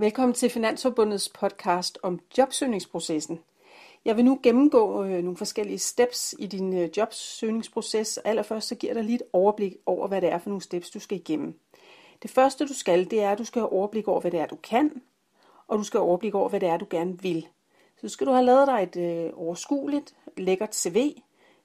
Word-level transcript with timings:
Velkommen 0.00 0.34
til 0.34 0.50
Finansforbundets 0.50 1.28
podcast 1.28 1.98
om 2.02 2.20
jobsøgningsprocessen. 2.38 3.40
Jeg 4.04 4.16
vil 4.16 4.24
nu 4.24 4.40
gennemgå 4.42 5.04
øh, 5.04 5.22
nogle 5.22 5.36
forskellige 5.36 5.78
steps 5.78 6.34
i 6.38 6.46
din 6.46 6.76
øh, 6.76 6.88
jobsøgningsproces. 6.96 8.18
Allerførst 8.18 8.68
så 8.68 8.74
giver 8.74 8.90
jeg 8.90 8.96
dig 8.96 9.04
lige 9.04 9.16
et 9.16 9.22
overblik 9.32 9.76
over, 9.86 10.08
hvad 10.08 10.20
det 10.20 10.32
er 10.32 10.38
for 10.38 10.48
nogle 10.48 10.62
steps, 10.62 10.90
du 10.90 10.98
skal 10.98 11.18
igennem. 11.18 11.58
Det 12.22 12.30
første 12.30 12.66
du 12.66 12.74
skal, 12.74 13.10
det 13.10 13.22
er, 13.22 13.30
at 13.30 13.38
du 13.38 13.44
skal 13.44 13.60
have 13.60 13.72
overblik 13.72 14.08
over, 14.08 14.20
hvad 14.20 14.30
det 14.30 14.40
er, 14.40 14.46
du 14.46 14.56
kan, 14.56 15.02
og 15.68 15.78
du 15.78 15.84
skal 15.84 16.00
have 16.00 16.08
overblik 16.08 16.34
over, 16.34 16.48
hvad 16.48 16.60
det 16.60 16.68
er, 16.68 16.76
du 16.76 16.86
gerne 16.90 17.22
vil. 17.22 17.46
Så 18.00 18.08
skal 18.08 18.26
du 18.26 18.32
have 18.32 18.44
lavet 18.44 18.66
dig 18.66 18.82
et 18.82 18.96
øh, 18.96 19.30
overskueligt, 19.34 20.14
lækkert 20.36 20.76
CV. 20.76 21.22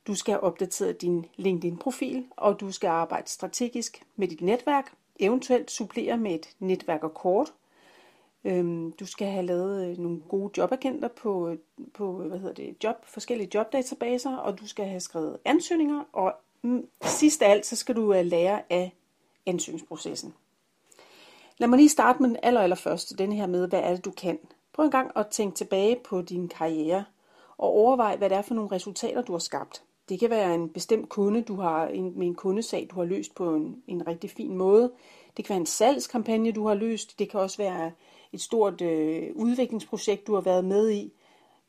Du 0.08 0.16
skal 0.16 0.32
have 0.32 0.44
opdateret 0.44 1.02
din 1.02 1.26
LinkedIn-profil, 1.36 2.26
og 2.38 2.60
du 2.60 2.72
skal 2.72 2.88
arbejde 2.88 3.30
strategisk 3.30 4.04
med 4.16 4.28
dit 4.28 4.42
netværk, 4.42 4.94
eventuelt 5.20 5.72
supplere 5.72 6.18
med 6.18 6.32
et 6.32 6.50
netværk 6.60 7.04
og 7.04 7.14
kort– 7.14 7.54
Øhm, 8.46 8.92
du 8.92 9.06
skal 9.06 9.28
have 9.28 9.46
lavet 9.46 9.88
øh, 9.88 9.98
nogle 9.98 10.22
gode 10.30 10.52
jobagenter 10.58 11.08
på, 11.08 11.50
øh, 11.50 11.58
på 11.94 12.22
øh, 12.22 12.28
hvad 12.28 12.40
hedder 12.40 12.54
det, 12.54 12.84
job, 12.84 12.96
forskellige 13.06 13.50
jobdatabaser, 13.54 14.38
og 14.38 14.60
du 14.60 14.68
skal 14.68 14.86
have 14.86 15.00
skrevet 15.00 15.38
ansøgninger, 15.46 16.04
og 16.14 16.34
mm, 16.62 16.88
sidst 17.04 17.42
af 17.42 17.50
alt, 17.50 17.66
så 17.66 17.76
skal 17.76 17.96
du 17.96 18.12
lære 18.24 18.62
af 18.70 18.96
ansøgningsprocessen. 19.46 20.34
Lad 21.58 21.68
mig 21.68 21.78
lige 21.78 21.90
starte 21.90 22.22
med 22.22 22.30
den 22.30 22.38
aller, 22.44 22.62
aller 22.62 22.76
første, 22.76 23.16
den 23.16 23.32
her 23.32 23.48
med, 23.48 23.68
hvad 23.68 23.80
er 23.80 23.96
det, 23.96 24.06
du 24.06 24.12
kan. 24.12 24.40
Prøv 24.74 24.86
en 24.86 24.92
gang 24.92 25.12
at 25.16 25.28
tænke 25.28 25.56
tilbage 25.56 25.98
på 26.04 26.22
din 26.22 26.48
karriere, 26.48 27.06
og 27.58 27.70
overvej, 27.70 28.16
hvad 28.16 28.30
det 28.30 28.38
er 28.38 28.42
for 28.42 28.54
nogle 28.54 28.72
resultater, 28.72 29.22
du 29.22 29.32
har 29.32 29.40
skabt. 29.40 29.84
Det 30.10 30.20
kan 30.20 30.30
være 30.30 30.56
en 30.56 30.70
bestemt 30.70 31.10
kunde, 31.10 31.42
du 31.42 31.56
har 31.56 31.88
en, 31.88 32.20
med 32.20 32.28
en 32.28 32.36
kundesag, 32.36 32.88
du 32.92 32.96
har 32.96 33.04
løst 33.04 33.36
på 33.36 33.56
en, 33.56 33.84
en 33.88 34.08
rigtig 34.08 34.30
fin 34.30 34.58
måde. 34.58 34.92
Det 35.38 35.46
kan 35.46 35.54
være 35.54 35.60
en 35.60 35.66
salgskampagne, 35.66 36.52
du 36.52 36.68
har 36.68 36.76
løst. 36.76 37.20
Det 37.20 37.30
kan 37.30 37.40
også 37.40 37.58
være 37.58 37.92
et 38.36 38.42
stort 38.42 38.82
øh, 38.82 39.32
udviklingsprojekt, 39.36 40.28
du 40.28 40.34
har 40.34 40.42
været 40.42 40.66
med 40.66 40.92
i. 40.92 41.14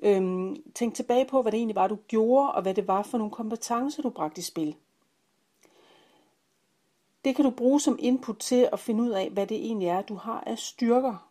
Øhm, 0.02 0.62
tænk 0.74 0.94
tilbage 0.94 1.24
på, 1.24 1.42
hvad 1.42 1.52
det 1.52 1.58
egentlig 1.58 1.76
var, 1.76 1.88
du 1.88 1.98
gjorde, 2.08 2.52
og 2.52 2.62
hvad 2.62 2.74
det 2.74 2.88
var 2.88 3.02
for 3.02 3.18
nogle 3.18 3.32
kompetencer, 3.32 4.02
du 4.02 4.10
bragte 4.10 4.38
i 4.38 4.42
spil. 4.42 4.76
Det 7.24 7.36
kan 7.36 7.44
du 7.44 7.50
bruge 7.50 7.80
som 7.80 7.98
input 7.98 8.38
til 8.38 8.68
at 8.72 8.80
finde 8.80 9.02
ud 9.02 9.10
af, 9.10 9.30
hvad 9.30 9.46
det 9.46 9.56
egentlig 9.56 9.88
er, 9.88 10.02
du 10.02 10.14
har 10.14 10.44
af 10.46 10.58
styrker. 10.58 11.28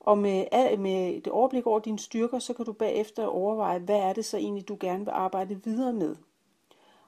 Og 0.00 0.18
med, 0.18 0.76
med 0.76 1.20
det 1.20 1.32
overblik 1.32 1.66
over 1.66 1.78
dine 1.78 1.98
styrker, 1.98 2.38
så 2.38 2.52
kan 2.52 2.64
du 2.64 2.72
bagefter 2.72 3.26
overveje, 3.26 3.78
hvad 3.78 3.98
er 3.98 4.12
det 4.12 4.24
så 4.24 4.36
egentlig, 4.36 4.68
du 4.68 4.76
gerne 4.80 5.04
vil 5.04 5.10
arbejde 5.10 5.64
videre 5.64 5.92
med. 5.92 6.16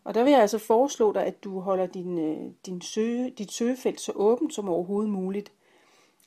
Og 0.05 0.15
der 0.15 0.23
vil 0.23 0.31
jeg 0.31 0.41
altså 0.41 0.59
foreslå 0.59 1.13
dig, 1.13 1.25
at 1.25 1.45
du 1.45 1.61
holder 1.61 1.87
din, 1.87 2.19
øh, 2.19 2.51
din 2.67 2.81
søge, 2.81 3.31
dit 3.31 3.53
søgefelt 3.53 4.01
så 4.01 4.13
åbent 4.15 4.55
som 4.55 4.69
overhovedet 4.69 5.11
muligt. 5.11 5.53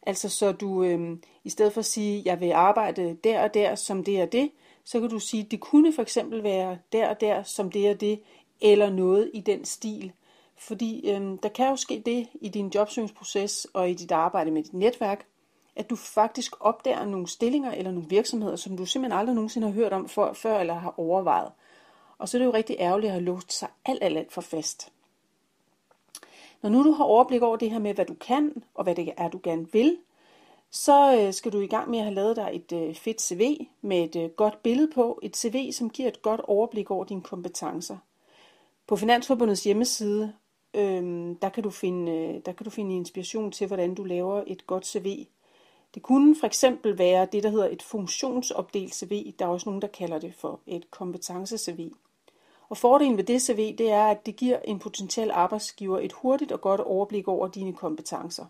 Altså 0.06 0.30
så 0.30 0.52
du 0.52 0.84
øh, 0.84 1.18
i 1.44 1.50
stedet 1.50 1.74
for 1.74 1.80
at 1.80 1.86
sige, 1.86 2.22
jeg 2.26 2.40
vil 2.40 2.52
arbejde 2.52 3.18
der 3.24 3.44
og 3.44 3.54
der 3.54 3.76
som 3.76 4.04
det 4.04 4.22
og 4.22 4.32
det, 4.32 4.52
så 4.84 5.00
kan 5.00 5.10
du 5.10 5.20
sige, 5.20 5.44
det 5.44 5.60
kunne 5.60 5.94
for 5.94 6.02
eksempel 6.02 6.44
være 6.44 6.78
der 6.92 7.10
og 7.10 7.22
der 7.22 7.44
som 7.44 7.72
det 7.72 7.90
og 7.90 8.02
det, 8.02 8.22
eller 8.62 8.90
noget 8.90 9.32
i 9.34 9.40
den 9.40 9.66
stil. 9.66 10.12
Fordi 10.58 11.10
øh, 11.10 11.38
der 11.44 11.50
kan 11.50 11.70
jo 11.70 11.76
ske 11.76 12.04
det 12.06 12.28
i 12.42 12.50
din 12.50 12.72
jobsøgningsproces 12.76 13.68
og 13.74 13.90
i 13.90 13.94
dit 13.94 14.12
arbejde 14.12 14.52
med 14.52 14.64
dit 14.64 14.74
netværk, 14.74 15.26
at 15.76 15.90
du 15.90 15.96
faktisk 15.96 16.54
opdager 16.60 17.06
nogle 17.06 17.28
stillinger 17.28 17.72
eller 17.72 17.92
nogle 17.92 18.10
virksomheder, 18.10 18.56
som 18.56 18.78
du 18.78 18.86
simpelthen 18.86 19.20
aldrig 19.20 19.36
nogensinde 19.36 19.68
har 19.68 19.74
hørt 19.74 19.94
om 19.94 20.10
før, 20.10 20.34
før 20.34 20.60
eller 20.60 20.74
har 20.74 20.94
overvejet. 20.98 21.52
Og 22.18 22.30
så 22.30 22.38
er 22.38 22.40
det 22.40 22.46
jo 22.46 22.54
rigtig 22.54 22.76
ærgerligt 22.80 23.10
at 23.10 23.14
have 23.14 23.24
låst 23.24 23.54
sig 23.54 23.68
alt, 23.86 24.04
alt, 24.04 24.18
alt 24.18 24.34
for 24.34 24.42
fast. 24.42 24.92
Når 26.62 26.70
nu 26.70 26.84
du 26.84 26.92
har 26.92 27.06
overblik 27.06 27.42
over 27.42 27.58
det 27.58 27.72
her 27.72 27.80
med, 27.80 27.94
hvad 27.94 28.06
du 28.06 28.14
kan, 28.14 28.64
og 28.74 28.84
hvad 28.84 28.96
det 28.96 29.14
er, 29.18 29.30
du 29.30 29.40
gerne 29.44 29.72
vil, 29.72 29.98
så 30.72 31.18
øh, 31.20 31.34
skal 31.34 31.52
du 31.52 31.60
i 31.60 31.68
gang 31.68 31.90
med 31.90 32.00
at 32.00 32.06
have 32.06 32.16
lavet 32.16 32.36
dig 32.36 32.50
et 32.54 32.72
øh, 32.72 32.96
fedt 32.96 33.22
CV 33.22 33.68
med 33.82 34.04
et 34.04 34.24
øh, 34.24 34.30
godt 34.30 34.64
billede 34.64 34.92
på. 34.96 35.20
Et 35.24 35.38
CV, 35.38 35.72
som 35.72 35.90
giver 35.90 36.08
et 36.08 36.22
godt 36.22 36.42
overblik 36.42 36.92
over 36.92 37.04
dine 37.06 37.22
kompetencer. 37.22 37.98
På 38.88 38.96
Finansforbundets 38.96 39.64
hjemmeside, 39.64 40.34
øh, 40.74 41.36
der, 41.42 41.50
kan 41.50 41.64
du 41.64 41.70
finde, 41.70 42.42
der 42.46 42.52
kan 42.52 42.64
du 42.64 42.70
finde 42.70 42.96
inspiration 42.96 43.52
til, 43.52 43.68
hvordan 43.68 43.96
du 43.96 44.04
laver 44.04 44.44
et 44.48 44.68
godt 44.68 44.88
CV. 44.88 45.28
Det 45.94 46.04
kunne 46.04 46.36
for 46.40 46.48
eksempel 46.48 46.98
være 46.98 47.28
det, 47.32 47.44
der 47.44 47.50
hedder 47.50 47.70
et 47.70 47.82
funktionsopdelt 47.82 48.96
CV. 48.96 49.34
Der 49.40 49.46
er 49.46 49.50
også 49.50 49.70
nogen, 49.70 49.82
der 49.82 49.88
kalder 49.88 50.20
det 50.20 50.34
for 50.34 50.60
et 50.68 50.92
kompetence-CV. 50.92 51.92
Og 52.70 52.78
fordelen 52.78 53.18
ved 53.18 53.24
det 53.24 53.42
CV, 53.42 53.76
det 53.78 53.92
er, 53.92 54.06
at 54.06 54.26
det 54.26 54.36
giver 54.36 54.60
en 54.60 54.80
potentiel 54.80 55.32
arbejdsgiver 55.32 56.00
et 56.00 56.14
hurtigt 56.14 56.52
og 56.52 56.62
godt 56.62 56.82
overblik 56.82 57.28
over 57.28 57.48
dine 57.48 57.74
kompetencer. 57.74 58.46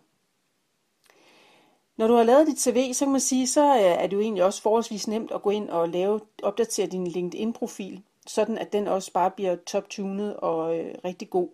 Når 1.97 2.07
du 2.07 2.13
har 2.13 2.23
lavet 2.23 2.47
dit 2.47 2.61
CV, 2.61 2.93
så 2.93 3.05
kan 3.05 3.11
man 3.11 3.21
sige, 3.21 3.47
så 3.47 3.61
er 3.63 4.07
det 4.07 4.13
jo 4.13 4.21
egentlig 4.21 4.43
også 4.43 4.61
forholdsvis 4.61 5.07
nemt 5.07 5.31
at 5.31 5.41
gå 5.41 5.49
ind 5.49 5.69
og 5.69 5.89
lave, 5.89 6.19
opdatere 6.43 6.87
din 6.87 7.07
LinkedIn-profil, 7.07 8.01
sådan 8.27 8.57
at 8.57 8.73
den 8.73 8.87
også 8.87 9.13
bare 9.13 9.31
bliver 9.31 9.55
top-tunet 9.55 10.35
og 10.35 10.79
øh, 10.79 10.95
rigtig 11.05 11.29
god. 11.29 11.49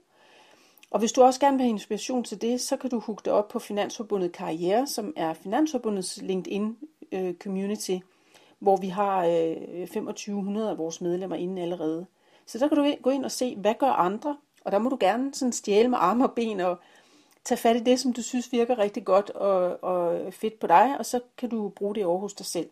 Og 0.91 0.99
hvis 0.99 1.11
du 1.11 1.21
også 1.23 1.39
gerne 1.39 1.57
vil 1.57 1.63
have 1.63 1.69
inspiration 1.69 2.23
til 2.23 2.41
det, 2.41 2.61
så 2.61 2.77
kan 2.77 2.89
du 2.89 2.99
hugge 2.99 3.21
dig 3.25 3.33
op 3.33 3.47
på 3.47 3.59
Finansforbundet 3.59 4.31
Karriere, 4.31 4.87
som 4.87 5.13
er 5.15 5.33
Finansforbundets 5.33 6.21
LinkedIn-community, 6.21 7.91
øh, 7.91 8.01
hvor 8.59 8.77
vi 8.77 8.87
har 8.87 9.25
øh, 9.25 9.87
2500 9.87 10.69
af 10.69 10.77
vores 10.77 11.01
medlemmer 11.01 11.35
inde 11.35 11.61
allerede. 11.61 12.05
Så 12.45 12.57
der 12.57 12.67
kan 12.67 12.77
du 12.77 12.95
gå 13.01 13.09
ind 13.09 13.25
og 13.25 13.31
se, 13.31 13.55
hvad 13.55 13.73
gør 13.79 13.91
andre, 13.91 14.37
og 14.65 14.71
der 14.71 14.79
må 14.79 14.89
du 14.89 14.97
gerne 14.99 15.33
sådan 15.33 15.53
stjæle 15.53 15.89
med 15.89 15.97
arme 16.01 16.23
og 16.23 16.31
ben 16.31 16.59
og 16.59 16.77
tage 17.43 17.57
fat 17.57 17.75
i 17.75 17.79
det, 17.79 17.99
som 17.99 18.13
du 18.13 18.21
synes 18.21 18.51
virker 18.51 18.77
rigtig 18.77 19.05
godt 19.05 19.29
og, 19.29 19.83
og 19.83 20.33
fedt 20.33 20.59
på 20.59 20.67
dig, 20.67 20.95
og 20.99 21.05
så 21.05 21.19
kan 21.37 21.49
du 21.49 21.69
bruge 21.69 21.95
det 21.95 22.05
over 22.05 22.19
hos 22.19 22.33
dig 22.33 22.45
selv. 22.45 22.69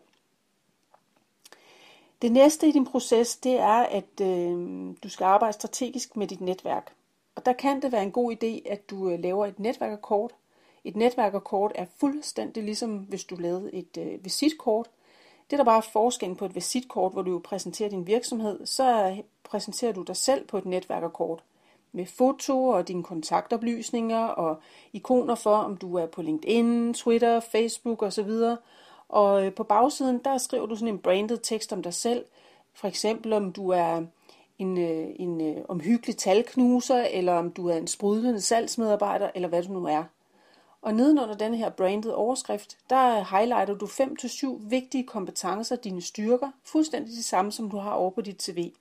Det 2.21 2.31
næste 2.31 2.67
i 2.67 2.71
din 2.71 2.85
proces, 2.85 3.37
det 3.37 3.59
er, 3.59 3.83
at 3.83 4.21
øh, 4.21 4.57
du 5.03 5.09
skal 5.09 5.25
arbejde 5.25 5.53
strategisk 5.53 6.15
med 6.15 6.27
dit 6.27 6.41
netværk. 6.41 6.93
Og 7.35 7.45
der 7.45 7.53
kan 7.53 7.81
det 7.81 7.91
være 7.91 8.03
en 8.03 8.11
god 8.11 8.31
idé, 8.31 8.71
at 8.71 8.89
du 8.89 9.09
øh, 9.09 9.19
laver 9.19 9.45
et 9.45 9.59
netværkerkort. 9.59 10.31
Et 10.83 10.95
netværkerkort 10.95 11.71
er 11.75 11.85
fuldstændig 11.97 12.63
ligesom, 12.63 12.97
hvis 12.97 13.23
du 13.23 13.35
lavede 13.35 13.73
et 13.73 13.97
øh, 13.97 14.25
visitkort. 14.25 14.89
Det 15.49 15.53
er 15.53 15.57
der 15.57 15.71
bare 15.71 15.81
forskellen 15.81 16.35
på 16.35 16.45
et 16.45 16.55
visitkort, 16.55 17.13
hvor 17.13 17.21
du 17.21 17.39
præsenterer 17.39 17.89
din 17.89 18.07
virksomhed, 18.07 18.65
så 18.65 19.17
præsenterer 19.43 19.91
du 19.91 20.01
dig 20.01 20.15
selv 20.15 20.47
på 20.47 20.57
et 20.57 20.65
netværkerkort 20.65 21.43
med 21.91 22.05
foto 22.05 22.67
og 22.67 22.87
dine 22.87 23.03
kontaktoplysninger 23.03 24.19
og 24.19 24.61
ikoner 24.93 25.35
for, 25.35 25.55
om 25.55 25.77
du 25.77 25.95
er 25.95 26.05
på 26.05 26.21
LinkedIn, 26.21 26.93
Twitter, 26.93 27.39
Facebook 27.39 28.03
osv. 28.03 28.29
Og 29.09 29.45
øh, 29.45 29.53
på 29.53 29.63
bagsiden, 29.63 30.21
der 30.23 30.37
skriver 30.37 30.65
du 30.65 30.75
sådan 30.75 30.93
en 30.93 30.99
branded 30.99 31.37
tekst 31.37 31.73
om 31.73 31.83
dig 31.83 31.93
selv. 31.93 32.25
For 32.73 32.87
eksempel 32.87 33.33
om 33.33 33.51
du 33.51 33.69
er 33.69 34.01
en, 34.59 34.77
øh, 34.77 35.07
en 35.15 35.41
øh, 35.41 35.63
omhyggelig 35.67 36.17
talknuser, 36.17 37.03
eller 37.03 37.33
om 37.33 37.51
du 37.51 37.67
er 37.67 37.77
en 37.77 37.87
sprudlende 37.87 38.41
salgsmedarbejder, 38.41 39.29
eller 39.35 39.47
hvad 39.47 39.63
du 39.63 39.73
nu 39.73 39.85
er. 39.85 40.03
Og 40.81 40.93
nedenunder 40.93 41.35
den 41.35 41.53
her 41.53 41.69
branded 41.69 42.11
overskrift, 42.11 42.77
der 42.89 43.37
highlighter 43.37 43.73
du 43.73 43.85
5-7 43.85 44.69
vigtige 44.69 45.03
kompetencer, 45.03 45.75
dine 45.75 46.01
styrker, 46.01 46.51
fuldstændig 46.63 47.11
de 47.11 47.23
samme, 47.23 47.51
som 47.51 47.69
du 47.69 47.77
har 47.77 47.91
over 47.91 48.11
på 48.11 48.21
dit 48.21 48.43
CV. 48.43 48.73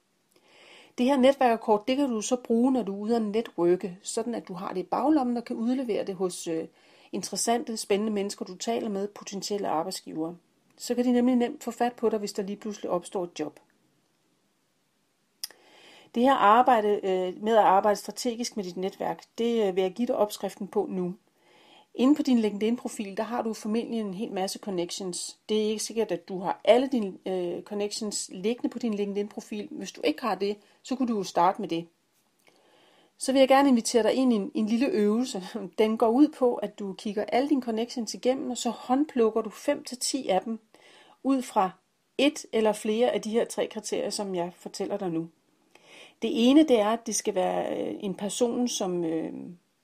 Det 0.99 1.07
her 1.07 1.17
netværkerkort, 1.17 1.89
det 1.89 1.97
kan 1.97 2.09
du 2.09 2.21
så 2.21 2.37
bruge, 2.37 2.73
når 2.73 2.83
du 2.83 2.95
er 2.95 2.99
ude 2.99 3.17
at 3.17 3.23
netværke, 3.23 3.99
sådan 4.03 4.35
at 4.35 4.49
du 4.49 4.55
har 4.55 4.73
det 4.73 4.81
i 4.81 4.83
baglommen 4.83 5.37
og 5.37 5.45
kan 5.45 5.57
udlevere 5.57 6.05
det 6.05 6.15
hos 6.15 6.47
øh, 6.47 6.65
interessante, 7.13 7.77
spændende 7.77 8.13
mennesker, 8.13 8.45
du 8.45 8.57
taler 8.57 8.89
med, 8.89 9.09
potentielle 9.09 9.69
arbejdsgivere. 9.69 10.37
Så 10.77 10.95
kan 10.95 11.05
de 11.05 11.13
nemlig 11.13 11.37
nemt 11.37 11.65
få 11.65 11.71
fat 11.71 11.93
på 11.93 12.09
dig, 12.09 12.19
hvis 12.19 12.33
der 12.33 12.43
lige 12.43 12.57
pludselig 12.57 12.91
opstår 12.91 13.25
et 13.25 13.41
job. 13.41 13.61
Det 16.15 16.23
her 16.23 16.35
arbejde 16.35 17.01
øh, 17.03 17.43
med 17.43 17.57
at 17.57 17.65
arbejde 17.65 17.97
strategisk 17.97 18.57
med 18.57 18.65
dit 18.65 18.77
netværk, 18.77 19.23
det 19.39 19.69
øh, 19.69 19.77
vil 19.77 19.83
jeg 19.83 19.93
give 19.93 20.07
dig 20.07 20.17
opskriften 20.17 20.69
på 20.69 20.87
nu. 20.91 21.15
Inde 21.95 22.15
på 22.15 22.23
din 22.23 22.39
LinkedIn-profil, 22.39 23.17
der 23.17 23.23
har 23.23 23.43
du 23.43 23.55
formentlig 23.55 24.01
en 24.01 24.15
hel 24.15 24.33
masse 24.33 24.59
connections. 24.59 25.39
Det 25.49 25.57
er 25.65 25.69
ikke 25.69 25.83
sikkert, 25.83 26.13
at 26.13 26.29
du 26.29 26.41
har 26.41 26.61
alle 26.65 26.89
dine 26.93 27.13
øh, 27.27 27.63
connections 27.63 28.31
liggende 28.33 28.69
på 28.69 28.79
din 28.79 28.95
LinkedIn-profil. 28.95 29.69
Hvis 29.71 29.93
du 29.93 30.01
ikke 30.05 30.23
har 30.23 30.35
det, 30.35 30.57
så 30.83 30.97
kunne 30.97 31.09
du 31.09 31.17
jo 31.17 31.23
starte 31.23 31.61
med 31.61 31.69
det. 31.69 31.87
Så 33.19 33.33
vil 33.33 33.39
jeg 33.39 33.49
gerne 33.49 33.69
invitere 33.69 34.03
dig 34.03 34.15
ind 34.15 34.33
i 34.33 34.37
en, 34.37 34.51
en 34.55 34.67
lille 34.67 34.87
øvelse. 34.87 35.43
Den 35.79 35.99
går 35.99 36.09
ud 36.09 36.29
på, 36.29 36.55
at 36.55 36.79
du 36.79 36.93
kigger 36.93 37.25
alle 37.25 37.49
dine 37.49 37.63
connections 37.63 38.15
igennem, 38.15 38.51
og 38.51 38.59
så 38.59 38.71
håndplukker 38.71 39.43
du 39.43 39.51
5-10 39.51 40.31
af 40.31 40.43
dem 40.43 40.59
ud 41.23 41.43
fra 41.43 41.71
et 42.19 42.47
eller 42.53 42.73
flere 42.73 43.11
af 43.11 43.23
de 43.23 43.31
her 43.31 43.45
tre 43.45 43.67
kriterier, 43.67 44.11
som 44.11 44.35
jeg 44.35 44.53
fortæller 44.57 44.97
dig 44.97 45.11
nu. 45.11 45.29
Det 46.23 46.51
ene 46.51 46.69
det 46.69 46.81
er, 46.81 46.89
at 46.89 47.07
det 47.07 47.15
skal 47.15 47.35
være 47.35 47.79
øh, 47.79 47.95
en 48.01 48.15
person, 48.15 48.69
som 48.69 49.05
øh, 49.05 49.33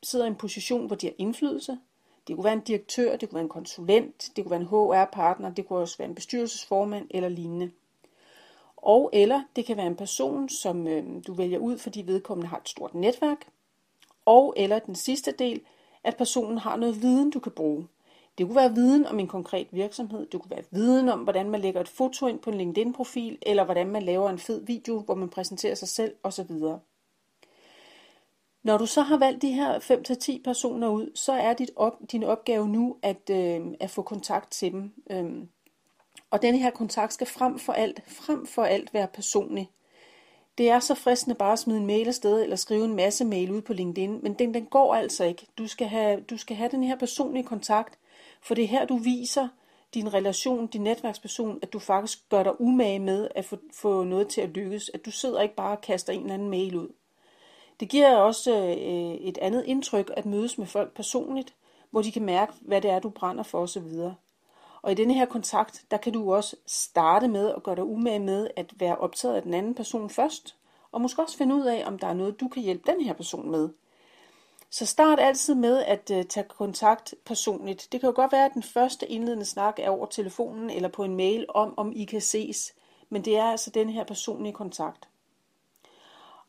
sidder 0.03 0.25
i 0.25 0.29
en 0.29 0.37
position, 0.37 0.87
hvor 0.87 0.97
de 0.97 1.07
har 1.07 1.15
indflydelse. 1.19 1.79
Det 2.29 2.37
kunne 2.37 2.45
være 2.45 2.53
en 2.53 2.61
direktør, 2.61 3.17
det 3.17 3.29
kunne 3.29 3.37
være 3.37 3.43
en 3.43 3.49
konsulent, 3.49 4.31
det 4.37 4.45
kunne 4.45 4.51
være 4.51 4.61
en 4.61 4.67
HR-partner, 4.67 5.55
det 5.55 5.67
kunne 5.67 5.79
også 5.79 5.99
være 5.99 6.09
en 6.09 6.15
bestyrelsesformand 6.15 7.07
eller 7.11 7.29
lignende. 7.29 7.71
Og 8.77 9.11
eller 9.13 9.43
det 9.57 9.65
kan 9.65 9.77
være 9.77 9.87
en 9.87 9.97
person, 9.97 10.49
som 10.49 10.87
øh, 10.87 11.05
du 11.27 11.35
vælger 11.35 11.59
ud, 11.59 11.79
fordi 11.79 12.03
vedkommende 12.03 12.49
har 12.49 12.59
et 12.59 12.69
stort 12.69 12.95
netværk. 12.95 13.49
Og 14.25 14.55
eller 14.57 14.79
den 14.79 14.95
sidste 14.95 15.33
del, 15.33 15.61
at 16.05 16.17
personen 16.17 16.59
har 16.59 16.77
noget 16.77 17.03
viden, 17.03 17.31
du 17.31 17.41
kan 17.41 17.53
bruge. 17.53 17.89
Det 18.39 18.47
kunne 18.47 18.57
være 18.57 18.75
viden 18.75 19.07
om 19.07 19.19
en 19.21 19.29
konkret 19.29 19.67
virksomhed, 19.71 20.27
det 20.27 20.41
kunne 20.41 20.51
være 20.51 20.65
viden 20.71 21.09
om, 21.09 21.21
hvordan 21.21 21.51
man 21.51 21.61
lægger 21.61 21.81
et 21.81 21.89
foto 21.89 22.27
ind 22.27 22.39
på 22.39 22.51
en 22.51 22.59
LinkedIn-profil, 22.59 23.39
eller 23.43 23.65
hvordan 23.65 23.87
man 23.89 24.03
laver 24.03 24.31
en 24.31 24.39
fed 24.39 24.65
video, 24.67 25.01
hvor 25.01 25.15
man 25.15 25.29
præsenterer 25.29 25.75
sig 25.75 25.89
selv 25.89 26.15
osv. 26.23 26.51
Når 28.65 28.79
du 28.79 28.87
så 28.87 29.03
har 29.03 29.17
valgt 29.17 29.43
de 29.43 29.53
her 29.53 29.79
5-10 30.39 30.43
personer 30.43 30.89
ud, 30.89 31.11
så 31.15 31.33
er 31.33 31.55
dit 31.55 31.71
op, 31.77 31.93
din 32.13 32.25
opgave 32.25 32.69
nu 32.69 32.97
at, 33.03 33.31
øh, 33.31 33.61
at 33.81 33.91
få 33.91 34.03
kontakt 34.03 34.53
til 34.53 34.73
dem. 34.73 34.93
Øhm, 35.11 35.49
og 36.31 36.43
denne 36.43 36.59
her 36.59 36.71
kontakt 36.71 37.13
skal 37.13 37.27
frem 37.27 37.59
for 37.59 37.73
alt, 37.73 38.03
frem 38.07 38.47
for 38.47 38.65
alt 38.65 38.95
være 38.95 39.09
personlig. 39.09 39.71
Det 40.59 40.71
er 40.71 40.79
så 40.79 40.95
fristende 40.95 41.35
bare 41.35 41.53
at 41.53 41.59
smide 41.59 41.79
en 41.79 41.87
mail 41.87 42.09
afsted 42.09 42.43
eller 42.43 42.57
skrive 42.57 42.85
en 42.85 42.97
masse 42.97 43.25
mail 43.25 43.51
ud 43.51 43.61
på 43.61 43.73
LinkedIn, 43.73 44.21
men 44.23 44.35
den, 44.35 44.55
den 44.55 44.67
går 44.67 44.95
altså 44.95 45.25
ikke. 45.25 45.47
Du 45.59 45.67
skal, 45.67 45.87
have, 45.87 46.21
du 46.21 46.37
skal 46.37 46.57
have 46.57 46.71
den 46.71 46.85
her 46.85 46.97
personlige 46.97 47.45
kontakt, 47.45 47.99
for 48.43 48.55
det 48.55 48.65
er 48.65 48.69
her, 48.69 48.85
du 48.85 48.97
viser 48.97 49.49
din 49.95 50.15
relation, 50.15 50.67
din 50.67 50.81
netværksperson, 50.81 51.59
at 51.63 51.73
du 51.73 51.79
faktisk 51.79 52.29
gør 52.29 52.43
dig 52.43 52.61
umage 52.61 52.99
med 52.99 53.29
at 53.35 53.45
få, 53.45 53.57
få 53.73 54.05
noget 54.05 54.29
til 54.29 54.41
at 54.41 54.51
lykkes. 54.51 54.91
At 54.95 55.05
du 55.05 55.11
sidder 55.11 55.43
ikke 55.43 55.55
bare 55.55 55.77
og 55.77 55.81
kaster 55.81 56.13
en 56.13 56.21
eller 56.21 56.35
anden 56.35 56.51
mail 56.51 56.77
ud. 56.77 56.89
Det 57.81 57.89
giver 57.89 58.17
også 58.17 58.57
øh, 58.57 59.15
et 59.15 59.39
andet 59.39 59.65
indtryk 59.65 60.11
at 60.17 60.27
mødes 60.27 60.59
med 60.59 60.67
folk 60.67 60.95
personligt, 60.95 61.55
hvor 61.91 62.03
de 62.03 62.13
kan 62.13 62.25
mærke, 62.25 62.53
hvad 62.61 62.81
det 62.81 62.91
er, 62.91 62.99
du 62.99 63.11
brænder 63.11 63.43
for 63.43 63.63
osv. 63.63 63.87
Og 64.83 64.93
i 64.93 64.95
denne 64.95 65.15
her 65.15 65.27
kontakt, 65.27 65.85
der 65.91 65.97
kan 65.97 66.13
du 66.13 66.35
også 66.35 66.57
starte 66.67 67.29
med 67.29 67.55
at 67.55 67.63
gøre 67.63 67.77
dig 67.77 67.85
umage 67.85 68.21
med 68.21 68.49
at 68.57 68.81
være 68.81 68.97
optaget 68.97 69.37
af 69.37 69.43
den 69.43 69.55
anden 69.55 69.75
person 69.75 70.11
først, 70.11 70.57
og 70.93 71.01
måske 71.01 71.23
også 71.23 71.37
finde 71.37 71.55
ud 71.55 71.65
af, 71.65 71.83
om 71.87 71.99
der 71.99 72.07
er 72.07 72.15
noget, 72.15 72.41
du 72.41 72.49
kan 72.49 72.63
hjælpe 72.63 72.93
den 72.93 73.01
her 73.01 73.13
person 73.13 73.51
med. 73.51 73.69
Så 74.71 74.87
start 74.87 75.21
altid 75.21 75.55
med 75.55 75.83
at 75.83 76.11
øh, 76.11 76.25
tage 76.25 76.49
kontakt 76.49 77.15
personligt. 77.25 77.89
Det 77.93 78.01
kan 78.01 78.09
jo 78.09 78.17
godt 78.17 78.33
være, 78.33 78.45
at 78.45 78.55
den 78.55 78.63
første 78.63 79.07
indledende 79.07 79.45
snak 79.45 79.79
er 79.79 79.91
over 79.91 80.07
telefonen 80.07 80.71
eller 80.71 80.89
på 80.89 81.05
en 81.05 81.17
mail 81.17 81.47
om, 81.49 81.75
om 81.77 81.93
I 81.97 82.05
kan 82.05 82.21
ses. 82.21 82.75
Men 83.09 83.25
det 83.25 83.37
er 83.37 83.45
altså 83.45 83.71
den 83.71 83.91
her 83.91 84.05
personlige 84.05 84.53
kontakt. 84.53 85.09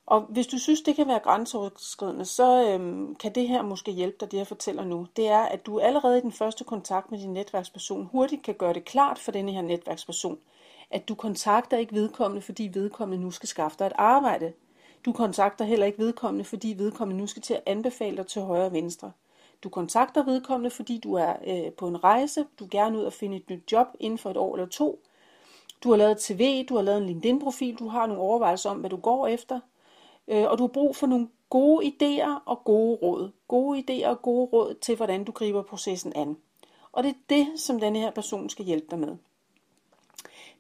Og 0.08 0.22
hvis 0.22 0.48
du 0.48 0.60
synes, 0.60 0.82
det 0.82 0.96
kan 0.96 1.08
være 1.08 1.20
grænseoverskridende, 1.20 2.26
så 2.26 2.70
øhm, 2.70 3.16
kan 3.16 3.36
det 3.36 3.48
her 3.48 3.62
måske 3.62 3.92
hjælpe 3.92 4.18
dig, 4.20 4.32
det 4.32 4.38
jeg 4.38 4.48
fortæller 4.48 4.84
nu. 4.84 5.08
Det 5.16 5.28
er, 5.28 5.40
at 5.40 5.66
du 5.66 5.80
allerede 5.80 6.18
i 6.18 6.22
den 6.22 6.32
første 6.32 6.64
kontakt 6.64 7.12
med 7.12 7.20
din 7.20 7.34
netværksperson 7.34 8.10
hurtigt 8.12 8.44
kan 8.44 8.54
gøre 8.56 8.74
det 8.74 8.86
klart 8.86 9.20
for 9.20 9.32
denne 9.32 9.52
her 9.52 9.62
netværksperson, 9.62 10.38
at 10.92 11.08
du 11.08 11.16
kontakter 11.16 11.78
ikke 11.78 11.94
vedkommende, 11.94 12.42
fordi 12.42 12.70
vedkommende 12.74 13.24
nu 13.24 13.32
skal 13.32 13.50
skaffe 13.50 13.78
dig 13.80 13.86
et 13.86 13.94
arbejde. 13.96 14.54
Du 15.06 15.12
kontakter 15.12 15.66
heller 15.66 15.86
ikke 15.86 16.00
vedkommende, 16.00 16.46
fordi 16.46 16.76
vedkommende 16.78 17.22
nu 17.22 17.28
skal 17.28 17.42
til 17.42 17.54
at 17.54 17.64
anbefale 17.66 18.18
dig 18.18 18.28
til 18.28 18.42
højre 18.42 18.66
og 18.66 18.74
venstre. 18.74 19.12
Du 19.64 19.70
kontakter 19.70 20.24
vedkommende, 20.24 20.70
fordi 20.70 20.98
du 20.98 21.14
er 21.14 21.34
øh, 21.48 21.72
på 21.72 21.88
en 21.88 22.04
rejse, 22.04 22.46
du 22.60 22.68
gerne 22.72 22.98
ud 22.98 23.04
og 23.04 23.14
finde 23.14 23.38
et 23.38 23.50
nyt 23.50 23.72
job 23.72 23.88
inden 24.00 24.18
for 24.18 24.30
et 24.30 24.38
år 24.38 24.56
eller 24.56 24.68
to. 24.68 25.00
Du 25.84 25.90
har 25.90 25.98
lavet 25.98 26.18
tv, 26.18 26.38
CV, 26.38 26.66
du 26.70 26.76
har 26.76 26.82
lavet 26.82 27.02
en 27.02 27.08
LinkedIn-profil, 27.08 27.76
du 27.76 27.88
har 27.88 28.06
nogle 28.06 28.22
overvejelser 28.22 28.70
om, 28.70 28.78
hvad 28.78 28.90
du 28.90 28.98
går 28.98 29.28
efter– 29.28 29.60
Øh, 30.28 30.44
og 30.44 30.58
du 30.58 30.64
har 30.64 30.74
brug 30.74 30.96
for 30.96 31.08
nogle 31.08 31.28
gode 31.50 31.86
idéer 31.86 32.40
og 32.46 32.64
gode 32.64 32.96
råd. 32.96 33.32
Gode 33.48 33.80
idéer 33.80 34.08
og 34.08 34.22
gode 34.22 34.46
råd 34.46 34.74
til, 34.74 34.96
hvordan 34.96 35.24
du 35.24 35.32
griber 35.32 35.64
processen 35.64 36.14
an. 36.16 36.38
Og 36.92 37.04
det 37.04 37.10
er 37.10 37.20
det, 37.30 37.60
som 37.60 37.80
denne 37.80 38.00
her 38.00 38.12
person 38.12 38.50
skal 38.50 38.66
hjælpe 38.66 38.88
dig 38.92 39.00
med. 39.00 39.16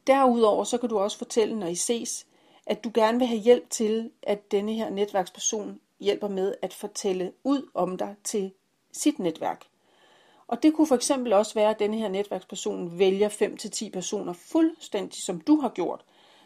Derudover 0.07 0.63
så 0.63 0.77
kan 0.77 0.89
du 0.89 1.00
også 1.00 1.17
fortælle, 1.17 1.59
når 1.59 1.67
I 1.67 1.75
ses, 1.75 2.27
at 2.65 2.83
du 2.83 2.91
gerne 2.94 3.19
vil 3.19 3.27
have 3.27 3.41
hjælp 3.41 3.69
til, 3.69 4.12
at 4.23 4.51
denne 4.51 4.73
her 4.73 4.89
netværksperson 4.89 5.79
hjælper 6.00 6.27
med 6.27 6.56
at 6.62 6.73
fortælle 6.73 7.31
ud 7.44 7.69
om 7.73 7.97
dig 7.97 8.15
til 8.23 8.51
sit 8.91 9.19
netværk. 9.19 9.65
Og 10.47 10.63
det 10.63 10.73
kunne 10.73 10.88
for 10.88 10.95
eksempel 10.95 11.33
også 11.33 11.53
være, 11.53 11.69
at 11.69 11.79
denne 11.79 11.97
her 11.97 12.07
netværksperson 12.07 13.00
vælger 13.00 13.29
5-10 13.29 13.89
personer 13.89 14.33
fuldstændig 14.33 15.23
som 15.23 15.41
du 15.41 15.59
har 15.59 15.69
gjort, 15.69 16.06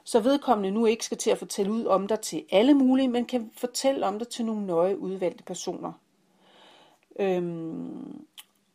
så 0.10 0.20
vedkommende 0.20 0.72
nu 0.72 0.86
ikke 0.86 1.06
skal 1.06 1.18
til 1.18 1.30
at 1.30 1.38
fortælle 1.38 1.72
ud 1.72 1.86
om 1.86 2.08
dig 2.08 2.20
til 2.20 2.44
alle 2.52 2.74
mulige, 2.74 3.08
men 3.08 3.26
kan 3.26 3.52
fortælle 3.58 4.06
om 4.06 4.20
dig 4.20 4.28
til 4.28 4.46
nogle 4.46 4.66
nøje 4.66 5.00
udvalgte 5.00 5.44
personer. 5.44 5.92
Øhm, 7.20 8.26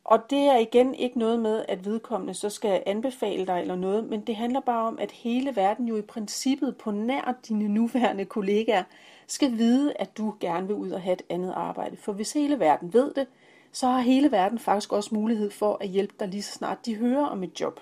og 0.04 0.30
det 0.30 0.38
er 0.38 0.58
igen 0.58 0.94
ikke 0.94 1.18
noget 1.18 1.40
med, 1.40 1.64
at 1.68 1.84
vedkommende 1.84 2.34
så 2.34 2.50
skal 2.50 2.82
anbefale 2.86 3.46
dig 3.46 3.60
eller 3.60 3.76
noget, 3.76 4.04
men 4.04 4.20
det 4.20 4.36
handler 4.36 4.60
bare 4.60 4.86
om, 4.86 4.98
at 4.98 5.10
hele 5.10 5.56
verden 5.56 5.88
jo 5.88 5.96
i 5.96 6.02
princippet 6.02 6.76
på 6.76 6.90
nær 6.90 7.34
dine 7.48 7.68
nuværende 7.68 8.24
kollegaer 8.24 8.84
skal 9.26 9.58
vide, 9.58 9.92
at 9.96 10.18
du 10.18 10.34
gerne 10.40 10.66
vil 10.66 10.76
ud 10.76 10.90
og 10.90 11.00
have 11.00 11.12
et 11.12 11.22
andet 11.28 11.52
arbejde. 11.56 11.96
For 11.96 12.12
hvis 12.12 12.32
hele 12.32 12.58
verden 12.58 12.92
ved 12.92 13.14
det, 13.14 13.26
så 13.72 13.86
har 13.86 14.00
hele 14.00 14.32
verden 14.32 14.58
faktisk 14.58 14.92
også 14.92 15.14
mulighed 15.14 15.50
for 15.50 15.78
at 15.80 15.88
hjælpe 15.88 16.14
dig 16.20 16.28
lige 16.28 16.42
så 16.42 16.52
snart 16.52 16.86
de 16.86 16.94
hører 16.96 17.26
om 17.26 17.42
et 17.42 17.60
job. 17.60 17.80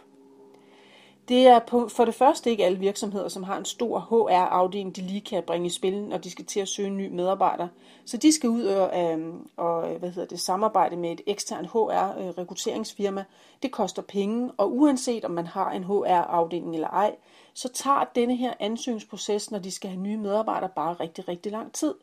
Det 1.29 1.47
er 1.47 1.59
på, 1.59 1.89
for 1.89 2.05
det 2.05 2.15
første 2.15 2.51
ikke 2.51 2.65
alle 2.65 2.79
virksomheder, 2.79 3.29
som 3.29 3.43
har 3.43 3.59
en 3.59 3.65
stor 3.65 4.01
HR-afdeling, 4.01 4.97
de 4.97 5.01
lige 5.01 5.21
kan 5.21 5.43
bringe 5.43 5.67
i 5.67 5.71
spil, 5.71 6.03
når 6.03 6.19
de 6.19 6.31
skal 6.31 6.45
til 6.45 6.61
at 6.61 6.69
søge 6.69 6.89
en 6.89 6.97
ny 6.97 7.09
medarbejder. 7.09 7.69
Så 8.05 8.17
de 8.17 8.33
skal 8.33 8.51
ud 8.51 8.65
og, 8.65 9.03
øh, 9.03 9.35
og 9.57 9.89
hvad 9.99 10.11
hedder 10.11 10.29
det, 10.29 10.41
samarbejde 10.41 10.97
med 10.97 11.13
et 11.13 11.21
eksternt 11.27 11.67
HR-rekrutteringsfirma. 11.67 13.25
Det 13.63 13.73
koster 13.73 14.03
penge, 14.03 14.51
og 14.57 14.77
uanset 14.77 15.25
om 15.25 15.31
man 15.31 15.47
har 15.47 15.71
en 15.71 15.85
HR-afdeling 15.85 16.75
eller 16.75 16.89
ej, 16.89 17.15
så 17.55 17.69
tager 17.69 18.05
denne 18.15 18.37
her 18.37 18.53
ansøgningsproces, 18.61 19.51
når 19.51 19.59
de 19.59 19.71
skal 19.71 19.91
have 19.91 20.03
nye 20.03 20.17
medarbejdere, 20.17 20.71
bare 20.77 20.95
rigtig, 20.95 21.29
rigtig 21.29 21.53
lang 21.53 21.73
tid. 21.73 21.95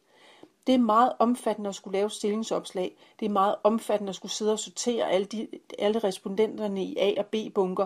Det 0.68 0.75
er 0.75 0.80
meget 0.80 1.13
omfattende 1.19 1.68
at 1.68 1.75
skulle 1.75 1.98
lave 1.98 2.10
stillingsopslag. 2.10 2.98
Det 3.19 3.25
er 3.25 3.30
meget 3.30 3.56
omfattende 3.63 4.10
at 4.10 4.16
skulle 4.16 4.31
sidde 4.31 4.51
og 4.51 4.60
sortere 4.60 5.12
alle, 5.12 5.25
de, 5.25 5.48
alle 5.80 6.00
respondenterne 6.00 6.83
i 6.83 6.98
A- 7.00 7.13
og 7.18 7.25
B-bunker 7.25 7.86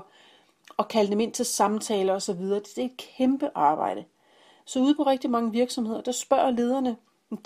og 0.77 0.87
kalde 0.87 1.11
dem 1.11 1.19
ind 1.19 1.33
til 1.33 1.45
samtaler 1.45 2.13
osv. 2.13 2.41
Det 2.41 2.77
er 2.77 2.85
et 2.85 2.97
kæmpe 2.97 3.49
arbejde. 3.55 4.05
Så 4.65 4.79
ude 4.79 4.95
på 4.95 5.03
rigtig 5.03 5.29
mange 5.29 5.51
virksomheder, 5.51 6.01
der 6.01 6.11
spørger 6.11 6.51
lederne, 6.51 6.97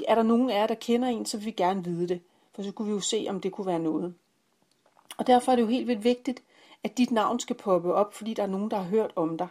er 0.08 0.16
der 0.16 0.24
nogen 0.24 0.50
af 0.50 0.60
jer, 0.60 0.68
der 0.68 0.76
kender 0.76 1.08
en, 1.08 1.26
så 1.26 1.38
vil 1.38 1.46
vi 1.46 1.52
gerne 1.52 1.84
vide 1.84 2.08
det. 2.08 2.22
For 2.56 2.64
så 2.64 2.72
kunne 2.72 2.88
vi 2.88 2.94
jo 2.94 3.00
se, 3.00 3.26
om 3.30 3.42
det 3.42 3.52
kunne 3.52 3.68
være 3.68 3.80
noget. 3.80 4.16
Og 5.18 5.28
derfor 5.28 5.52
er 5.52 5.56
det 5.56 5.64
jo 5.64 5.68
helt 5.68 5.88
vildt 5.88 6.04
vigtigt, 6.04 6.44
at 6.84 6.98
dit 6.98 7.12
navn 7.12 7.40
skal 7.40 7.56
poppe 7.56 7.94
op, 7.94 8.14
fordi 8.14 8.34
der 8.34 8.44
er 8.44 8.48
nogen, 8.48 8.72
der 8.72 8.78
har 8.78 8.84
hørt 8.84 9.12
om 9.16 9.38
dig. 9.38 9.48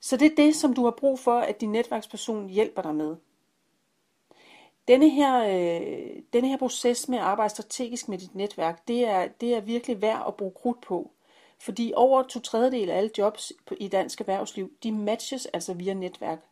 Så 0.00 0.16
det 0.16 0.32
er 0.32 0.36
det, 0.36 0.56
som 0.56 0.74
du 0.74 0.84
har 0.84 0.90
brug 0.90 1.18
for, 1.18 1.38
at 1.38 1.60
din 1.60 1.72
netværksperson 1.72 2.48
hjælper 2.48 2.82
dig 2.82 2.94
med. 2.94 3.16
Denne 4.88 5.10
her, 5.10 5.44
øh, 5.44 6.22
denne 6.32 6.48
her 6.48 6.56
proces 6.56 7.08
med 7.08 7.18
at 7.18 7.24
arbejde 7.24 7.50
strategisk 7.50 8.08
med 8.08 8.18
dit 8.18 8.34
netværk, 8.34 8.88
det 8.88 9.04
er, 9.04 9.28
det 9.28 9.54
er 9.54 9.60
virkelig 9.60 10.02
værd 10.02 10.24
at 10.26 10.34
bruge 10.34 10.52
krudt 10.52 10.80
på. 10.80 11.10
Fordi 11.58 11.92
over 11.96 12.22
to 12.22 12.40
tredjedel 12.40 12.90
af 12.90 12.96
alle 12.96 13.10
jobs 13.18 13.52
i 13.80 13.88
dansk 13.88 14.20
erhvervsliv, 14.20 14.72
de 14.82 14.92
matches 14.92 15.46
altså 15.46 15.74
via 15.74 15.94
netværk. 15.94 16.44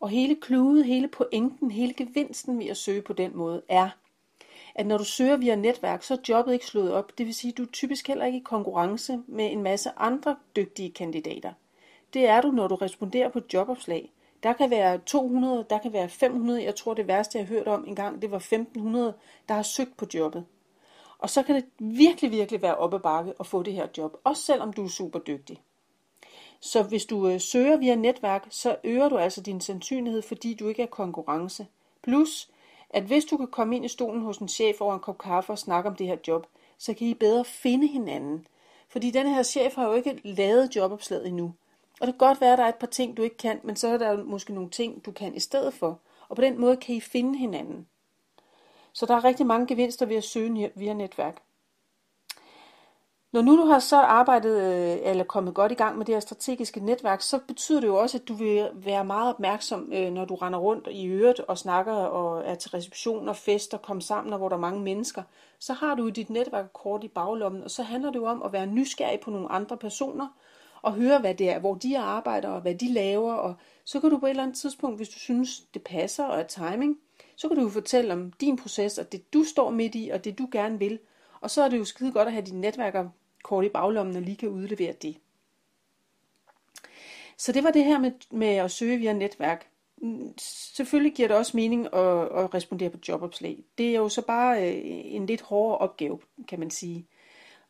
Og 0.00 0.08
hele 0.08 0.36
kludet, 0.36 0.84
hele 0.84 1.08
pointen, 1.08 1.70
hele 1.70 1.94
gevinsten 1.94 2.58
ved 2.58 2.66
at 2.66 2.76
søge 2.76 3.02
på 3.02 3.12
den 3.12 3.36
måde 3.36 3.62
er, 3.68 3.88
at 4.74 4.86
når 4.86 4.98
du 4.98 5.04
søger 5.04 5.36
via 5.36 5.54
netværk, 5.54 6.02
så 6.02 6.14
er 6.14 6.18
jobbet 6.28 6.52
ikke 6.52 6.66
slået 6.66 6.92
op. 6.92 7.18
Det 7.18 7.26
vil 7.26 7.34
sige, 7.34 7.50
at 7.50 7.58
du 7.58 7.62
er 7.62 7.70
typisk 7.72 8.08
heller 8.08 8.26
ikke 8.26 8.38
i 8.38 8.42
konkurrence 8.44 9.18
med 9.26 9.52
en 9.52 9.62
masse 9.62 9.90
andre 9.96 10.36
dygtige 10.56 10.90
kandidater. 10.90 11.52
Det 12.14 12.28
er 12.28 12.40
du, 12.40 12.50
når 12.50 12.68
du 12.68 12.74
responderer 12.74 13.28
på 13.28 13.38
et 13.38 13.54
jobopslag. 13.54 14.12
Der 14.42 14.52
kan 14.52 14.70
være 14.70 14.98
200, 14.98 15.66
der 15.70 15.78
kan 15.78 15.92
være 15.92 16.08
500. 16.08 16.64
Jeg 16.64 16.74
tror, 16.74 16.94
det 16.94 17.08
værste, 17.08 17.38
jeg 17.38 17.46
har 17.46 17.54
hørt 17.54 17.66
om 17.66 17.84
engang, 17.86 18.22
det 18.22 18.30
var 18.30 18.36
1500, 18.36 19.14
der 19.48 19.54
har 19.54 19.62
søgt 19.62 19.96
på 19.96 20.06
jobbet. 20.14 20.44
Og 21.18 21.30
så 21.30 21.42
kan 21.42 21.54
det 21.54 21.64
virkelig, 21.78 22.30
virkelig 22.30 22.62
være 22.62 22.76
op 22.76 22.94
ad 22.94 22.98
bakke 22.98 23.32
at 23.40 23.46
få 23.46 23.62
det 23.62 23.72
her 23.72 23.86
job, 23.98 24.16
også 24.24 24.42
selvom 24.42 24.72
du 24.72 24.84
er 24.84 24.88
super 24.88 25.18
dygtig. 25.18 25.62
Så 26.60 26.82
hvis 26.82 27.04
du 27.04 27.28
øh, 27.28 27.40
søger 27.40 27.76
via 27.76 27.94
netværk, 27.94 28.46
så 28.50 28.76
øger 28.84 29.08
du 29.08 29.18
altså 29.18 29.40
din 29.40 29.60
sandsynlighed, 29.60 30.22
fordi 30.22 30.54
du 30.54 30.68
ikke 30.68 30.82
er 30.82 30.86
konkurrence. 30.86 31.66
Plus, 32.02 32.50
at 32.90 33.02
hvis 33.02 33.24
du 33.24 33.36
kan 33.36 33.46
komme 33.46 33.76
ind 33.76 33.84
i 33.84 33.88
stolen 33.88 34.22
hos 34.22 34.38
en 34.38 34.48
chef 34.48 34.80
over 34.80 34.94
en 34.94 35.00
kop 35.00 35.18
kaffe 35.18 35.52
og 35.52 35.58
snakke 35.58 35.90
om 35.90 35.96
det 35.96 36.06
her 36.06 36.16
job, 36.28 36.46
så 36.78 36.94
kan 36.94 37.06
I 37.06 37.14
bedre 37.14 37.44
finde 37.44 37.86
hinanden. 37.86 38.46
Fordi 38.88 39.10
den 39.10 39.26
her 39.26 39.42
chef 39.42 39.74
har 39.74 39.88
jo 39.88 39.94
ikke 39.94 40.20
lavet 40.24 40.76
jobopslaget 40.76 41.26
endnu. 41.26 41.54
Og 42.00 42.06
det 42.06 42.14
kan 42.14 42.28
godt 42.28 42.40
være, 42.40 42.52
at 42.52 42.58
der 42.58 42.64
er 42.64 42.68
et 42.68 42.74
par 42.74 42.86
ting, 42.86 43.16
du 43.16 43.22
ikke 43.22 43.36
kan, 43.36 43.60
men 43.64 43.76
så 43.76 43.88
er 43.88 43.98
der 43.98 44.24
måske 44.24 44.54
nogle 44.54 44.70
ting, 44.70 45.04
du 45.06 45.12
kan 45.12 45.34
i 45.34 45.40
stedet 45.40 45.74
for. 45.74 46.00
Og 46.28 46.36
på 46.36 46.42
den 46.42 46.60
måde 46.60 46.76
kan 46.76 46.94
I 46.94 47.00
finde 47.00 47.38
hinanden. 47.38 47.86
Så 48.98 49.06
der 49.06 49.14
er 49.14 49.24
rigtig 49.24 49.46
mange 49.46 49.66
gevinster 49.66 50.06
ved 50.06 50.16
at 50.16 50.24
søge 50.24 50.70
via 50.74 50.92
netværk. 50.92 51.42
Når 53.32 53.42
nu 53.42 53.56
du 53.56 53.64
har 53.64 53.78
så 53.78 53.96
arbejdet 53.96 54.62
øh, 54.62 55.10
eller 55.10 55.24
kommet 55.24 55.54
godt 55.54 55.72
i 55.72 55.74
gang 55.74 55.98
med 55.98 56.06
det 56.06 56.14
her 56.14 56.20
strategiske 56.20 56.80
netværk, 56.80 57.22
så 57.22 57.38
betyder 57.48 57.80
det 57.80 57.86
jo 57.86 57.96
også, 57.96 58.18
at 58.18 58.28
du 58.28 58.34
vil 58.34 58.68
være 58.74 59.04
meget 59.04 59.34
opmærksom, 59.34 59.92
øh, 59.92 60.12
når 60.12 60.24
du 60.24 60.34
render 60.34 60.58
rundt 60.58 60.88
i 60.90 61.08
øret 61.08 61.40
og 61.40 61.58
snakker 61.58 61.92
og 61.92 62.42
er 62.46 62.54
til 62.54 62.70
reception 62.70 63.28
og 63.28 63.36
fester, 63.36 63.78
kommer 63.78 64.00
sammen, 64.00 64.32
og 64.32 64.38
hvor 64.38 64.48
der 64.48 64.56
er 64.56 64.60
mange 64.60 64.80
mennesker. 64.80 65.22
Så 65.58 65.72
har 65.72 65.94
du 65.94 66.08
dit 66.08 66.30
netværk 66.30 66.72
kort 66.72 67.04
i 67.04 67.08
baglommen, 67.08 67.62
og 67.62 67.70
så 67.70 67.82
handler 67.82 68.10
det 68.10 68.18
jo 68.18 68.26
om 68.26 68.42
at 68.42 68.52
være 68.52 68.66
nysgerrig 68.66 69.20
på 69.20 69.30
nogle 69.30 69.52
andre 69.52 69.76
personer, 69.76 70.28
og 70.82 70.92
høre, 70.92 71.18
hvad 71.18 71.34
det 71.34 71.50
er, 71.50 71.58
hvor 71.58 71.74
de 71.74 71.98
arbejder, 71.98 72.48
og 72.48 72.60
hvad 72.60 72.74
de 72.74 72.92
laver, 72.92 73.32
og 73.32 73.54
så 73.84 74.00
kan 74.00 74.10
du 74.10 74.18
på 74.18 74.26
et 74.26 74.30
eller 74.30 74.42
andet 74.42 74.56
tidspunkt, 74.56 74.96
hvis 74.96 75.08
du 75.08 75.18
synes, 75.18 75.60
det 75.74 75.82
passer 75.82 76.24
og 76.24 76.40
er 76.40 76.46
timing, 76.46 76.98
så 77.38 77.48
kan 77.48 77.56
du 77.56 77.62
jo 77.62 77.68
fortælle 77.68 78.12
om 78.12 78.32
din 78.32 78.56
proces, 78.56 78.98
og 78.98 79.12
det 79.12 79.32
du 79.32 79.44
står 79.44 79.70
midt 79.70 79.94
i, 79.94 80.10
og 80.12 80.24
det 80.24 80.38
du 80.38 80.48
gerne 80.52 80.78
vil. 80.78 80.98
Og 81.40 81.50
så 81.50 81.62
er 81.62 81.68
det 81.68 81.78
jo 81.78 81.84
skide 81.84 82.12
godt 82.12 82.26
at 82.26 82.32
have 82.32 82.44
dine 82.44 82.60
netværker 82.60 83.08
kort 83.42 83.64
i 83.64 83.68
baglommen 83.68 84.16
og 84.16 84.22
lige 84.22 84.36
kan 84.36 84.48
udlevere 84.48 84.92
det. 84.92 85.16
Så 87.36 87.52
det 87.52 87.64
var 87.64 87.70
det 87.70 87.84
her 87.84 87.98
med, 87.98 88.12
med 88.30 88.48
at 88.48 88.70
søge 88.70 88.98
via 88.98 89.12
netværk. 89.12 89.68
Selvfølgelig 90.76 91.14
giver 91.14 91.28
det 91.28 91.36
også 91.36 91.56
mening 91.56 91.86
at, 91.86 92.22
at 92.22 92.54
respondere 92.54 92.90
på 92.90 92.98
jobopslag. 93.08 93.64
Det 93.78 93.90
er 93.90 93.98
jo 93.98 94.08
så 94.08 94.22
bare 94.22 94.68
øh, 94.68 94.82
en 94.84 95.26
lidt 95.26 95.40
hårdere 95.40 95.78
opgave, 95.78 96.18
kan 96.48 96.60
man 96.60 96.70
sige. 96.70 97.06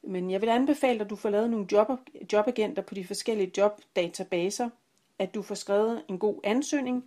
Men 0.02 0.30
jeg 0.30 0.40
vil 0.40 0.48
anbefale, 0.48 1.00
at 1.00 1.10
du 1.10 1.16
får 1.16 1.30
lavet 1.30 1.50
nogle 1.50 1.66
job, 1.72 1.88
jobagenter 2.32 2.82
på 2.82 2.94
de 2.94 3.06
forskellige 3.06 3.52
jobdatabaser, 3.56 4.70
at 5.18 5.34
du 5.34 5.42
får 5.42 5.54
skrevet 5.54 6.02
en 6.08 6.18
god 6.18 6.40
ansøgning, 6.44 7.04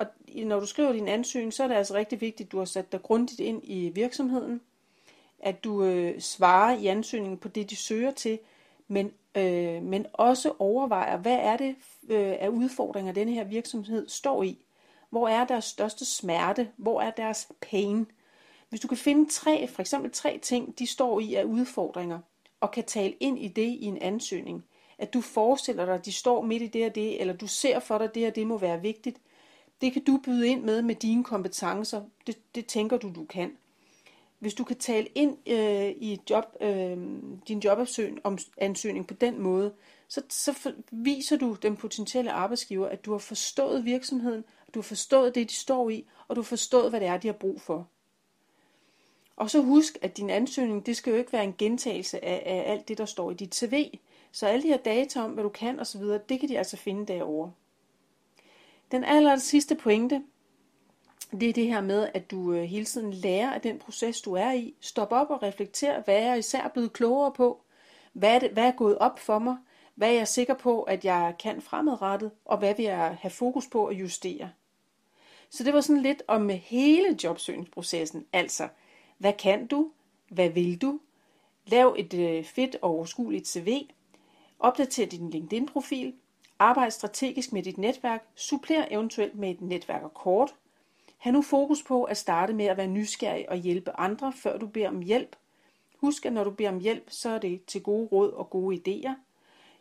og 0.00 0.06
når 0.34 0.60
du 0.60 0.66
skriver 0.66 0.92
din 0.92 1.08
ansøgning, 1.08 1.52
så 1.52 1.64
er 1.64 1.68
det 1.68 1.74
altså 1.74 1.94
rigtig 1.94 2.20
vigtigt, 2.20 2.46
at 2.46 2.52
du 2.52 2.58
har 2.58 2.64
sat 2.64 2.92
dig 2.92 3.02
grundigt 3.02 3.40
ind 3.40 3.60
i 3.64 3.88
virksomheden, 3.88 4.60
at 5.38 5.64
du 5.64 5.84
øh, 5.84 6.20
svarer 6.20 6.78
i 6.78 6.86
ansøgningen 6.86 7.38
på 7.38 7.48
det, 7.48 7.70
de 7.70 7.76
søger 7.76 8.10
til, 8.10 8.38
men, 8.88 9.12
øh, 9.34 9.82
men 9.82 10.06
også 10.12 10.52
overvejer, 10.58 11.16
hvad 11.16 11.38
er 11.40 11.56
det 11.56 11.74
øh, 12.08 12.34
af 12.40 12.48
udfordringer, 12.48 13.12
denne 13.12 13.32
her 13.32 13.44
virksomhed 13.44 14.08
står 14.08 14.42
i. 14.42 14.58
Hvor 15.10 15.28
er 15.28 15.46
deres 15.46 15.64
største 15.64 16.04
smerte? 16.04 16.68
Hvor 16.76 17.00
er 17.00 17.10
deres 17.10 17.48
pain? 17.60 18.06
Hvis 18.68 18.80
du 18.80 18.88
kan 18.88 18.96
finde 18.96 19.30
tre, 19.30 19.68
for 19.68 19.80
eksempel 19.80 20.10
tre 20.10 20.38
ting, 20.42 20.78
de 20.78 20.86
står 20.86 21.20
i 21.20 21.34
af 21.34 21.44
udfordringer, 21.44 22.18
og 22.60 22.70
kan 22.70 22.84
tale 22.84 23.12
ind 23.20 23.38
i 23.38 23.48
det 23.48 23.68
i 23.68 23.84
en 23.84 23.98
ansøgning, 23.98 24.64
at 24.98 25.14
du 25.14 25.20
forestiller 25.20 25.84
dig, 25.84 25.94
at 25.94 26.04
de 26.04 26.12
står 26.12 26.42
midt 26.42 26.62
i 26.62 26.66
det 26.66 26.86
og 26.86 26.94
det, 26.94 27.20
eller 27.20 27.34
du 27.34 27.46
ser 27.46 27.78
for 27.78 27.98
dig, 27.98 28.04
at 28.04 28.14
det 28.14 28.26
og 28.26 28.34
det 28.34 28.46
må 28.46 28.58
være 28.58 28.82
vigtigt, 28.82 29.16
det 29.80 29.92
kan 29.92 30.04
du 30.04 30.20
byde 30.24 30.48
ind 30.48 30.62
med 30.62 30.82
med 30.82 30.94
dine 30.94 31.24
kompetencer. 31.24 32.02
Det, 32.26 32.54
det 32.54 32.66
tænker 32.66 32.96
du, 32.96 33.12
du 33.14 33.24
kan. 33.24 33.56
Hvis 34.38 34.54
du 34.54 34.64
kan 34.64 34.76
tale 34.76 35.06
ind 35.14 35.36
øh, 35.48 35.90
i 35.90 36.20
job, 36.30 36.44
øh, 36.60 36.98
din 37.48 37.58
jobansøgning 37.58 39.06
på 39.06 39.14
den 39.14 39.40
måde, 39.40 39.72
så, 40.08 40.22
så 40.28 40.72
viser 40.90 41.36
du 41.36 41.56
den 41.62 41.76
potentielle 41.76 42.32
arbejdsgiver, 42.32 42.88
at 42.88 43.04
du 43.04 43.12
har 43.12 43.18
forstået 43.18 43.84
virksomheden, 43.84 44.44
at 44.68 44.74
du 44.74 44.78
har 44.80 44.84
forstået 44.84 45.34
det, 45.34 45.50
de 45.50 45.54
står 45.54 45.90
i, 45.90 46.06
og 46.28 46.36
du 46.36 46.40
har 46.40 46.46
forstået, 46.46 46.90
hvad 46.90 47.00
det 47.00 47.08
er, 47.08 47.16
de 47.16 47.28
har 47.28 47.32
brug 47.32 47.60
for. 47.60 47.88
Og 49.36 49.50
så 49.50 49.62
husk, 49.62 49.98
at 50.02 50.16
din 50.16 50.30
ansøgning, 50.30 50.86
det 50.86 50.96
skal 50.96 51.10
jo 51.10 51.16
ikke 51.18 51.32
være 51.32 51.44
en 51.44 51.54
gentagelse 51.58 52.24
af, 52.24 52.42
af 52.46 52.72
alt 52.72 52.88
det, 52.88 52.98
der 52.98 53.04
står 53.04 53.30
i 53.30 53.34
dit 53.34 53.54
CV. 53.54 53.98
Så 54.32 54.46
alle 54.46 54.62
de 54.62 54.68
her 54.68 54.76
data 54.76 55.20
om, 55.20 55.30
hvad 55.30 55.44
du 55.44 55.48
kan 55.48 55.80
osv., 55.80 56.02
det 56.02 56.40
kan 56.40 56.48
de 56.48 56.58
altså 56.58 56.76
finde 56.76 57.06
derovre. 57.06 57.52
Den 58.90 59.04
aller 59.04 59.36
sidste 59.36 59.74
pointe, 59.74 60.22
det 61.30 61.48
er 61.48 61.52
det 61.52 61.66
her 61.66 61.80
med, 61.80 62.08
at 62.14 62.30
du 62.30 62.52
øh, 62.52 62.62
hele 62.62 62.84
tiden 62.84 63.12
lærer 63.12 63.52
af 63.52 63.60
den 63.60 63.78
proces, 63.78 64.20
du 64.20 64.34
er 64.34 64.52
i. 64.52 64.74
Stop 64.80 65.12
op 65.12 65.30
og 65.30 65.42
reflekter, 65.42 66.02
hvad 66.02 66.14
er 66.14 66.26
jeg 66.26 66.38
især 66.38 66.68
blevet 66.68 66.92
klogere 66.92 67.32
på? 67.32 67.62
Hvad 68.12 68.34
er, 68.34 68.38
det, 68.38 68.50
hvad 68.50 68.64
er 68.64 68.70
gået 68.70 68.98
op 68.98 69.18
for 69.18 69.38
mig? 69.38 69.56
Hvad 69.94 70.08
er 70.08 70.12
jeg 70.12 70.28
sikker 70.28 70.54
på, 70.54 70.82
at 70.82 71.04
jeg 71.04 71.34
kan 71.38 71.62
fremadrettet? 71.62 72.30
Og 72.44 72.58
hvad 72.58 72.74
vil 72.74 72.84
jeg 72.84 73.18
have 73.20 73.30
fokus 73.30 73.66
på 73.66 73.86
at 73.86 73.96
justere? 73.96 74.50
Så 75.50 75.64
det 75.64 75.74
var 75.74 75.80
sådan 75.80 76.02
lidt 76.02 76.22
om 76.28 76.48
hele 76.48 77.18
jobsøgningsprocessen. 77.24 78.26
Altså, 78.32 78.68
hvad 79.18 79.32
kan 79.32 79.66
du? 79.66 79.90
Hvad 80.28 80.48
vil 80.48 80.82
du? 80.82 81.00
Lav 81.66 81.94
et 81.98 82.14
øh, 82.14 82.44
fedt 82.44 82.76
og 82.82 82.90
overskueligt 82.90 83.48
CV. 83.48 83.88
Opdater 84.58 85.06
din 85.06 85.30
LinkedIn-profil. 85.30 86.14
Arbejd 86.60 86.90
strategisk 86.90 87.52
med 87.52 87.62
dit 87.62 87.78
netværk. 87.78 88.24
Suppler 88.34 88.84
eventuelt 88.90 89.34
med 89.34 89.50
et 89.50 89.60
netværkerkort. 89.60 90.54
Ha' 91.18 91.30
nu 91.30 91.42
fokus 91.42 91.82
på 91.82 92.04
at 92.04 92.16
starte 92.16 92.52
med 92.52 92.64
at 92.64 92.76
være 92.76 92.86
nysgerrig 92.86 93.50
og 93.50 93.56
hjælpe 93.56 93.90
andre, 93.98 94.32
før 94.32 94.58
du 94.58 94.66
beder 94.66 94.88
om 94.88 95.00
hjælp. 95.00 95.36
Husk, 95.96 96.26
at 96.26 96.32
når 96.32 96.44
du 96.44 96.50
beder 96.50 96.70
om 96.70 96.80
hjælp, 96.80 97.04
så 97.08 97.30
er 97.30 97.38
det 97.38 97.64
til 97.64 97.82
gode 97.82 98.08
råd 98.12 98.32
og 98.32 98.50
gode 98.50 98.76
idéer. 98.76 99.12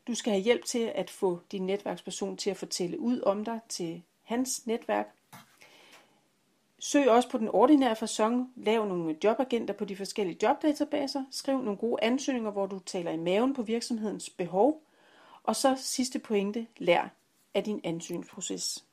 Du 0.08 0.16
skal 0.16 0.34
have 0.34 0.44
hjælp 0.44 0.66
til 0.66 0.92
at 0.96 1.10
få 1.10 1.40
din 1.52 1.66
netværksperson 1.66 2.38
til 2.38 2.50
at 2.50 2.58
fortælle 2.58 3.00
ud 3.00 3.22
om 3.22 3.46
dig 3.46 3.60
til 3.70 4.04
hans 4.24 4.68
netværk. 4.68 5.16
Søg 6.80 7.10
også 7.10 7.30
på 7.30 7.38
den 7.38 7.50
ordinære 7.50 7.96
fasong. 7.96 8.54
Lav 8.56 8.86
nogle 8.86 9.18
jobagenter 9.24 9.74
på 9.74 9.86
de 9.86 9.96
forskellige 9.96 10.38
jobdatabaser. 10.44 11.24
Skriv 11.32 11.62
nogle 11.62 11.78
gode 11.78 12.04
ansøgninger, 12.04 12.52
hvor 12.52 12.66
du 12.66 12.80
taler 12.80 13.12
i 13.12 13.18
maven 13.18 13.54
på 13.54 13.62
virksomhedens 13.62 14.30
behov. 14.30 14.84
Og 15.50 15.56
så 15.56 15.76
sidste 15.78 16.20
pointe, 16.20 16.68
lær 16.78 17.08
af 17.54 17.64
din 17.64 17.82
ansøgningsproces. 17.84 18.86